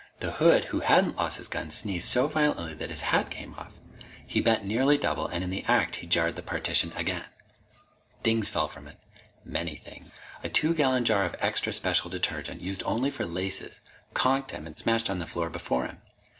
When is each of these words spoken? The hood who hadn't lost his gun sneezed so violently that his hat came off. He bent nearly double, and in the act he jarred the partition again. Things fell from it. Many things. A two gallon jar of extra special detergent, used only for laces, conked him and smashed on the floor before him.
The 0.19 0.31
hood 0.31 0.65
who 0.65 0.79
hadn't 0.79 1.17
lost 1.17 1.37
his 1.37 1.47
gun 1.47 1.69
sneezed 1.69 2.07
so 2.07 2.27
violently 2.27 2.73
that 2.73 2.89
his 2.89 3.01
hat 3.01 3.29
came 3.29 3.53
off. 3.53 3.71
He 4.25 4.41
bent 4.41 4.65
nearly 4.65 4.97
double, 4.97 5.27
and 5.27 5.43
in 5.43 5.51
the 5.51 5.63
act 5.65 5.97
he 5.97 6.07
jarred 6.07 6.35
the 6.37 6.41
partition 6.41 6.91
again. 6.93 7.25
Things 8.23 8.49
fell 8.49 8.67
from 8.67 8.87
it. 8.87 8.97
Many 9.45 9.75
things. 9.75 10.09
A 10.43 10.49
two 10.49 10.73
gallon 10.73 11.05
jar 11.05 11.23
of 11.23 11.35
extra 11.37 11.71
special 11.71 12.09
detergent, 12.09 12.61
used 12.61 12.81
only 12.83 13.11
for 13.11 13.27
laces, 13.27 13.81
conked 14.15 14.49
him 14.49 14.65
and 14.65 14.75
smashed 14.75 15.07
on 15.07 15.19
the 15.19 15.27
floor 15.27 15.51
before 15.51 15.85
him. 15.85 16.01